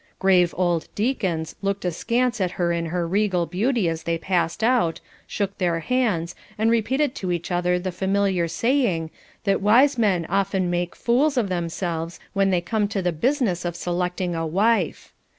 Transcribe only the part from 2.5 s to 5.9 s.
her in her regal beauty as they passed out, shook their